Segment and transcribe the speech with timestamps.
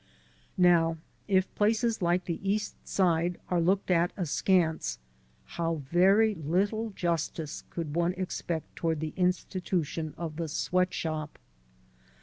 [0.57, 0.97] Now,
[1.27, 4.97] if places like the East Side are looked at askance,
[5.45, 11.37] how very little justice could one expect toward the institution of the sweat shop?